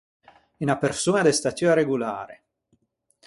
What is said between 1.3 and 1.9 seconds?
statua